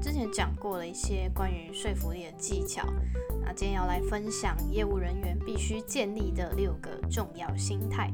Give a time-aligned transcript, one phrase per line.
[0.00, 2.86] 之前讲过了一些关于说服力的技巧，
[3.42, 8.10] 那今天要来分享业务人员必须建立的六个重要心态。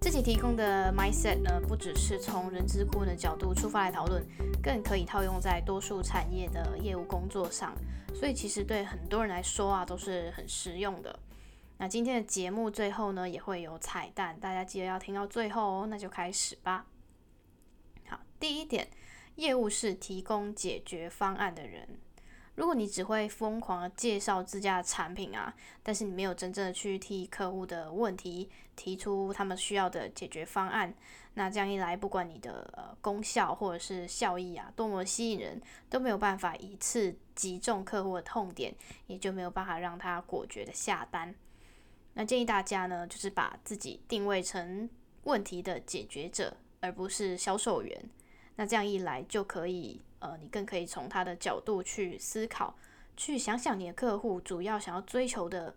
[0.00, 4.24] 自己提供的 mindset 呢，不只是从人资顾问的角度出发来讨论，
[4.60, 7.72] 更可以套用在多数产业的业务工作上，
[8.12, 11.16] 所以其实对很多人来说啊，都是很实用的。
[11.78, 15.86] 那今天的节目最后呢，也会有彩蛋，大家记得要听到最后哦。
[15.88, 16.86] 那就开始吧。
[18.08, 18.88] 好，第一点。
[19.36, 21.88] 业务是提供解决方案的人。
[22.54, 30.92] 如果你只会疯狂介绍自家的产品啊，但是你没有真正的去替客户的问题提出他们需要的解决方案，
[31.32, 38.74] 那这样一来，不管你的呃功效或者是效益啊多么吸引人，都没有办法一次击中客户的痛点，
[39.06, 41.34] 也就没有办法让他果决的下单。
[42.12, 44.90] 那建议大家呢，就是把自己定位成
[45.22, 48.10] 问题的解决者，而不是销售员。
[48.56, 52.76] 那这样一来，就可以，呃，你更可以从他的角度去思考，
[53.16, 55.74] 去想想你的客户主要想要追求的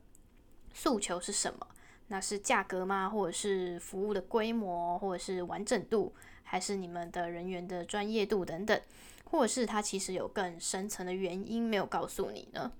[0.73, 1.67] 诉求是什么？
[2.07, 3.09] 那是价格吗？
[3.09, 8.79] 或者是服务的规模，或者是完整度，还是你们的人员的专业度等等？
[9.23, 12.71] 或者是他其实有更深层的原因没有告诉你呢？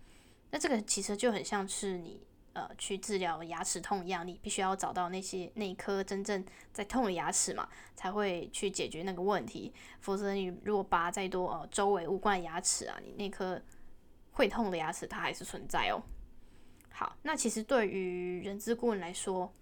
[0.52, 2.22] 那这个其实就很像是你。
[2.56, 7.68] 呃，去治疗牙齿痛一样，你必须要找到那些那一颗真正在痛的牙齿嘛，
[7.98, 9.74] 才会去解决那个问题。
[10.00, 13.62] 否则，你如果拔再多呃周围无关牙齿啊，你那颗
[14.32, 16.02] 会痛的牙齿它还是存在哦。
[16.92, 19.54] 好，那其实对于人资顾问来说，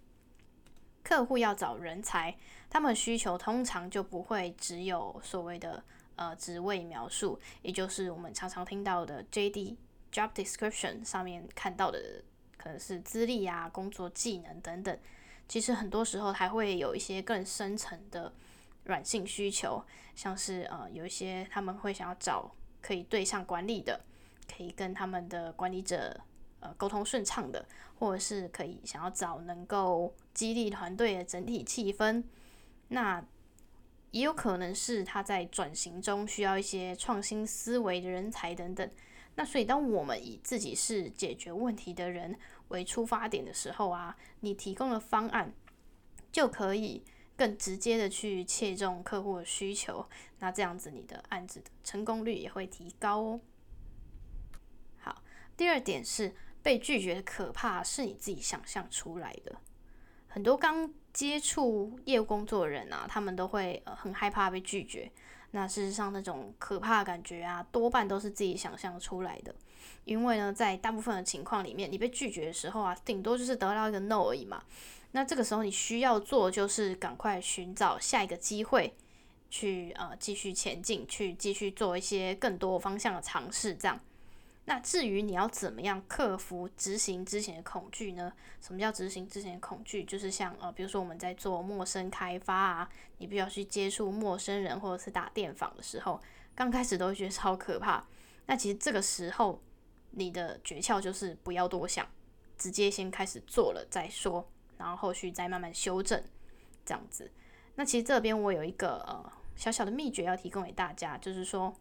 [1.04, 2.38] 客户要找人才，
[2.70, 5.84] 他们需求通常就不会只有所谓的
[6.16, 9.78] 呃职位描述，也就是我们常常听到的 JD
[10.12, 12.24] Job Description 上面看到的。
[12.64, 14.98] 可能是资历啊、工作技能等等，
[15.50, 18.32] 其实很多时候还会有一些更深层的
[18.86, 19.84] 软性需求，
[20.16, 22.50] 像是呃有一些他们会想要找
[22.82, 24.00] 可以对上管理的，
[24.50, 26.18] 可以跟他们的管理者
[26.62, 27.66] 呃沟通顺畅的，
[28.00, 32.24] 或者是可以想要找能够激励团队的整体气氛。
[32.88, 33.22] 那
[34.12, 38.90] 也有可能是他在转型中需要一些创新思维的人才等等。
[39.36, 45.52] 那所以，当我们以自己是解决问题的人为出发点的时候啊，你提供的方案
[46.32, 47.04] 就可以
[47.36, 50.08] 更直接的去切中客户的需求。
[50.38, 53.40] 那这样子，你的案子的成功率也会提高哦。
[55.00, 55.24] 好，
[55.58, 59.56] 第二点是被拒绝的可怕是你自己想象出来的。
[60.28, 65.12] 很多刚接触业务工作的人啊，他们都会呃很害怕被拒绝。
[65.56, 69.54] 那事实上，那种可怕感觉啊，多半都是自己想象出来的。
[70.04, 74.64] 因为呢，在大部分的情况里面，你被拒绝的时候啊，顶多就是得到一个 no 而已嘛。
[75.12, 78.96] 那这个时候，你需要做就是赶快寻找下一个机会，
[79.52, 84.00] 去呃继续前进，去继续做一些更多方向的尝试，这样。
[84.66, 88.32] 那至于你要怎么样克服执行之前的恐惧呢？
[88.62, 90.06] 什么叫执行之前的恐惧？
[90.06, 96.22] 就是像呃，比如说我们在做陌生开发啊，你必须要去接触陌生人或者是打电访的时候，
[96.56, 98.06] 刚开始都会觉得超可怕。
[98.46, 99.62] 那其实这个时候
[100.12, 102.08] 你的诀窍就是不要多想，
[102.58, 106.24] 直接先开始做了再说，然后后续再慢慢修正
[106.86, 107.30] 这样子。
[107.76, 111.76] 那其实这边我有一个呃小小的秘诀要提供给大家，就是说。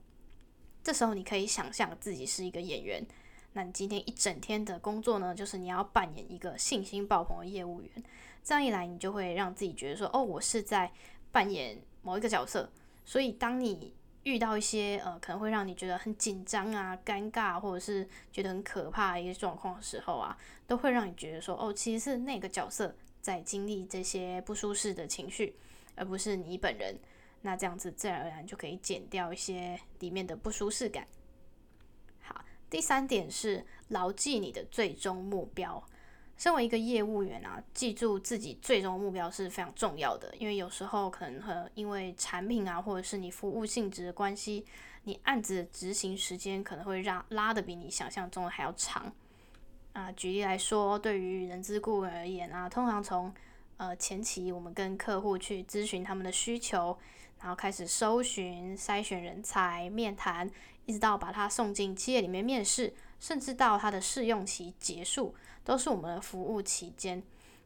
[0.82, 3.06] 这时候你可以想象自己是一个演员，
[3.52, 7.90] 那你今天一整天的工作呢，就是你要扮演一个信心爆棚的业务员。
[8.42, 10.90] 这样一来，你就会让自己觉得说，哦，我是在
[11.30, 12.68] 扮演某一个角色。
[13.04, 13.94] 所以，当你
[14.24, 25.54] 遇到一些呃可能会让你觉得很紧张啊、尴尬，或者是觉得很可怕的一些状况的时候啊，都会让你觉得说，哦，其实是那个角色在经历这些不舒适的情绪，
[25.94, 26.96] 而不是你本人。
[27.42, 31.06] 那这样子自然而然就可以减掉一些里面的不舒适感。
[32.20, 35.82] 好，第三点是牢记你的最终目标。
[36.38, 40.34] 身为一个业务员啊，记住自己最终目标是非常重要的。
[40.38, 44.64] 因为有时候可能和因为产品啊，或者是你服务性质的关系，
[45.04, 49.12] 你案子的执行时间可能会让拉的比你想象中的还要长。
[49.92, 53.32] 啊，举例来说，对于人资顾问而言啊，通常从
[53.76, 56.98] 呃前期我们跟客户去咨询他们的需求。
[57.40, 60.48] 然后开始搜寻、筛选人才、面谈，
[60.86, 65.34] 一直到把他送进企业里面面试，甚至到他的试用期结束，
[65.64, 67.20] 都是我们的服务期间。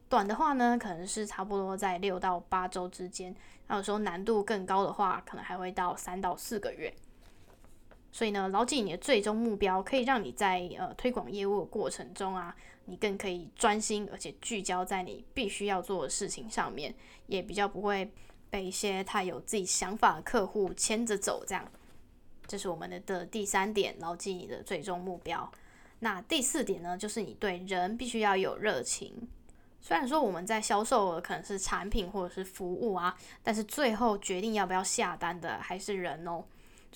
[0.09, 3.31] 短的话呢，可能是差不多在六到八周之间；，
[3.67, 6.91] 那有时候难度更高的话，可能还会到三到四个月。
[8.17, 12.55] 所以呢，牢记你的最终目标，可以让你在呃推广业务的过程中啊，
[12.85, 16.95] 你更可以专心而且聚焦在你必须要做的事情上面，
[17.27, 18.11] 也比较不会。
[18.49, 21.69] 被一些太有自己想法的客户牵着走，这样。
[22.47, 25.51] 这是我们的的第三点，牢记你的最终目标。
[25.99, 29.27] 那第四点呢，就是你对人必须要有热情。
[29.81, 36.45] 虽然说我们在销售的可能是产品或者是服务啊，但是最后决定要不要下单的还是人哦。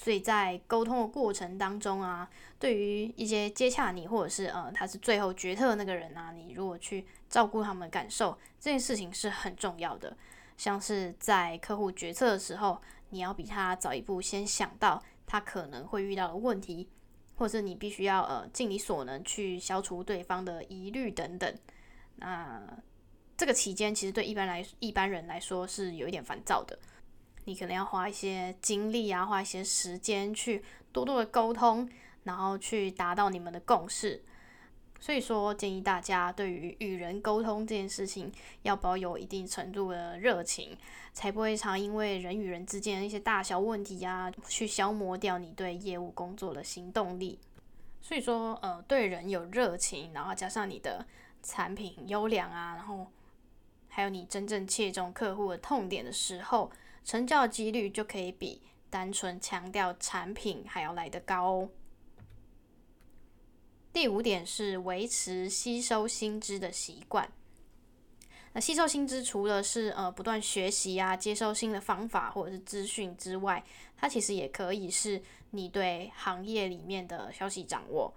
[0.02, 2.28] 所以在沟通的过程当中啊，
[2.58, 10.18] 对于一些接洽你或者是呃他是最后决策的那个人啊，你如果去照顾他们的感受，这件事情是很重要的。
[10.58, 12.82] 像是在客户决策的时候，
[13.12, 16.90] 你要比他早一步先想到他可能会遇到的问题，
[17.36, 21.56] 或者你必须要呃尽你所能去消除对方的疑虑等等。
[22.16, 22.60] 那
[23.38, 26.78] 这个期间其实对一般来一般人来说是有一点烦躁的，
[27.52, 30.64] 你可能要花一些精力啊，花一些时间去
[30.94, 31.90] 多多的沟通，
[32.24, 34.24] 然后去达到你们的共识。
[35.02, 38.32] 所以说，建议大家对于与人沟通这件事情，
[38.62, 40.78] 要保有一定程度的热情，
[41.12, 47.38] 才不会常因为人与人之间的一些大小问题呀，去消磨掉你对业务工作的行动力。
[48.02, 51.06] 所以说，呃，对人有热情，然后加上你的
[51.44, 53.12] 产品优良啊，然后
[53.90, 56.72] 还有你真正切中客户的痛点的时候，
[57.04, 61.70] 成交几率就可以比单纯强调产品还要来得高哦。
[63.94, 67.30] 第五点是维持吸收新知的习惯。
[68.54, 73.64] 那吸收新知除了是呃不断学习啊，接收新的方法或者是资讯之外，
[73.96, 75.22] 它其实也可以是
[75.52, 78.14] 你对行业里面的消息掌握。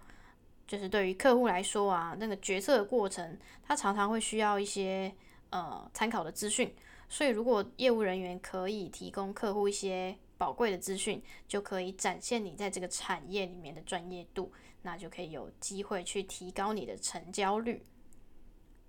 [0.66, 5.14] 就是对于客户来说啊，那个决策的过程，他常常会需要一些
[5.50, 6.74] 呃参考的资讯。
[7.08, 14.52] 所以如果业务人员可以提供客户一些宝贵的资讯，就可以展现你在这个产业里面的专业度。
[14.86, 17.86] 那就可以有机会去提高你的成交率。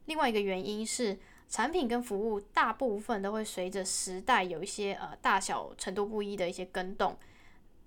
[0.08, 1.18] 另外一个原因是，
[1.48, 7.18] 产品跟服务大部分都会随着时代有一些呃大小程度不一的一些更动。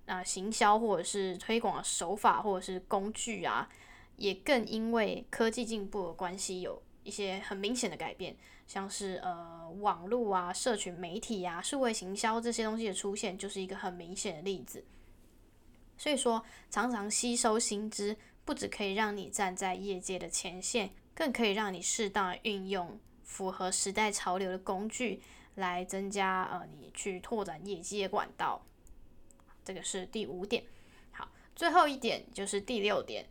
[0.07, 3.69] 那行销或者是推广手法或者是工具啊，
[4.17, 8.35] 也更因为科技进步的关系，有一些很明显的改变。
[8.69, 14.85] 像是呃网络啊、社群媒体啊、数位行销这些东西的出现，就是一个很明显的例子。
[15.97, 25.23] 所以说，常常吸收新知，不只可以让你站在业界的前线，更可以让你适当运用符合时代潮流的工具，
[25.55, 28.63] 来增加呃你去拓展业绩的管道。
[29.65, 30.63] 这个是第五点。
[31.11, 31.27] 好，
[31.57, 33.27] 最后一点就是第六点，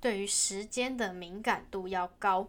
[0.00, 2.48] 对于时间的敏感度要高。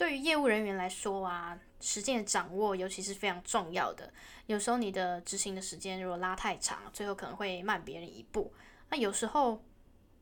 [0.00, 1.60] 对于业务人员来说啊。
[1.82, 4.12] 时间的掌握尤其是非常重要的。
[4.44, 8.52] 有时候你的执行的时间如果拉太长，最后可能会慢别人一步。
[8.90, 9.62] 那有时候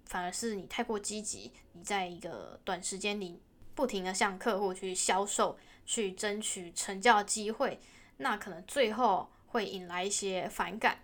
[0.04, 3.42] 反而是你太过积极，你在一个短时间里
[3.74, 7.80] 不停的向客户去销售，去争取成交机会，
[8.18, 11.00] 那可能最后会引来一些反感。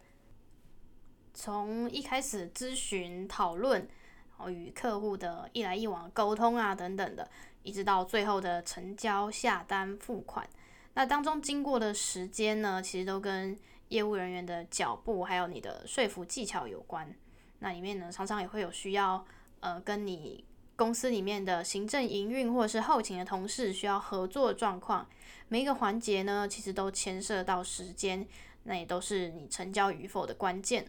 [1.33, 7.29] 从一开始咨询讨论，然后与客户的一来一往沟通啊等等的。
[7.65, 10.49] 一直到最后的成交、下单、付款，
[10.93, 13.59] 那当中经过的时间呢，其实都跟
[13.89, 17.13] 业务人员的脚步还有你的说服技巧有关。
[17.59, 19.25] 那里面呢，常常也会有需要
[19.61, 20.45] 呃跟你
[20.77, 25.09] 公司里面的行政、营运或者是后勤的同事需要合作状况。
[25.49, 28.27] 每一个环节呢，其实都牵涉到时间，
[28.65, 30.87] 那也都是你成交与否的关键。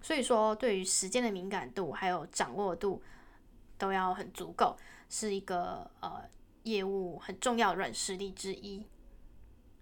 [0.00, 3.02] 所以说，对于时间的敏感度还有掌握度，
[3.78, 4.76] 都要很足够。
[5.16, 6.24] 是一个呃
[6.64, 8.84] 业务很重要的软实力之一。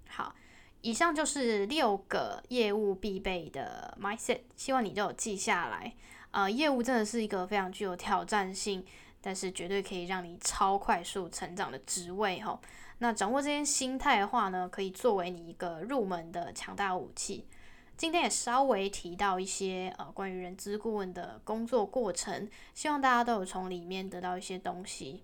[0.07, 0.35] 好，
[0.83, 5.95] 以上就是六个业务必备的 mindset，希望你都有记下来。
[6.33, 8.85] 呃，业务真的是一个非常具有挑战性，
[9.23, 12.61] 但是绝对可以让你超快速成长的职位哈。
[12.99, 17.47] 那掌握这些心态的话呢，可以作为你一个入门的强大武器。
[17.97, 25.23] 今天也稍微提到一些呃关于人资顾问的工作过程，希望大家都有从里面得到一些东西。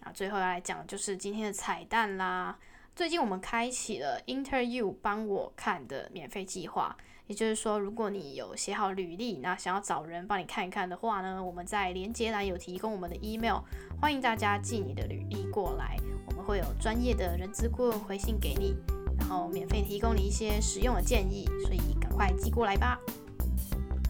[0.00, 2.58] 啊，最后要来讲就是今天的彩蛋啦。
[2.94, 6.96] 最近我们开启了 Interview 帮我看的免费计划，
[7.26, 13.62] 也就是说，如果你有写好履历，那想要找人帮你看一看的话呢，我们在连接栏有提供我们的 email，
[14.00, 15.96] 欢迎大家寄你的履历过来，
[16.28, 18.76] 我们会有专业的人资顾问回信给你。
[19.18, 22.98] 然后免费提供你一些实用的建议，所以赶快寄过来吧。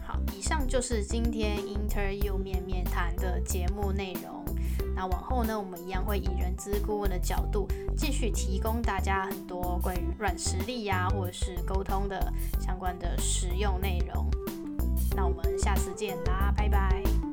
[0.05, 4.43] 好，以上就是今天 Interview 面面谈的节目内容。
[4.95, 12.31] 那往后呢，我们一样会以人资顾问的角度，继续提供大家很多关于软实力呀，或者是沟通的
[12.61, 14.29] 相关的实用内容。
[15.15, 17.24] 那我们下次见啦，拜拜。